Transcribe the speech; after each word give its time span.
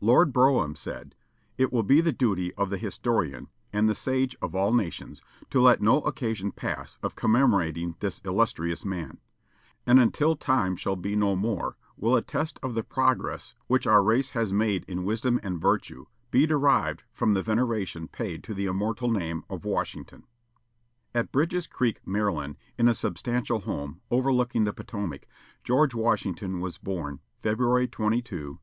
Lord 0.00 0.32
Brougham 0.32 0.74
said: 0.76 1.14
"It 1.58 1.70
will 1.70 1.82
be 1.82 2.00
the 2.00 2.10
duty 2.10 2.54
of 2.54 2.70
the 2.70 2.78
historian, 2.78 3.48
and 3.70 3.86
the 3.86 3.94
sage 3.94 4.34
of 4.40 4.54
all 4.54 4.72
nations, 4.72 5.20
to 5.50 5.60
let 5.60 5.82
no 5.82 6.00
occasion 6.04 6.52
pass 6.52 6.96
of 7.02 7.16
commemorating 7.16 7.94
this 8.00 8.18
illustrious 8.24 8.86
man; 8.86 9.18
and 9.86 10.00
until 10.00 10.36
time 10.36 10.74
shall 10.76 10.96
be 10.96 11.14
no 11.14 11.36
more 11.36 11.76
will 11.98 12.16
a 12.16 12.22
test 12.22 12.58
of 12.62 12.72
the 12.74 12.82
progress 12.82 13.52
which 13.66 13.86
our 13.86 14.02
race 14.02 14.30
has 14.30 14.54
made 14.54 14.86
in 14.88 15.04
wisdom 15.04 15.38
and 15.42 15.60
virtue 15.60 16.06
be 16.30 16.46
derived 16.46 17.04
from 17.12 17.34
the 17.34 17.42
veneration 17.42 18.08
paid 18.08 18.42
to 18.42 18.54
the 18.54 18.64
immortal 18.64 19.10
name 19.10 19.44
of 19.50 19.66
Washington." 19.66 20.24
At 21.14 21.30
Bridge's 21.30 21.66
Creek, 21.66 22.00
Maryland, 22.06 22.56
in 22.78 22.88
a 22.88 22.94
substantial 22.94 23.58
home, 23.60 24.00
overlooking 24.10 24.64
the 24.64 24.72
Potomac, 24.72 25.26
George 25.62 25.94
Washington 25.94 26.60
was 26.60 26.78
born, 26.78 27.20
February 27.42 27.86
22, 27.86 28.12
1732. 28.12 28.60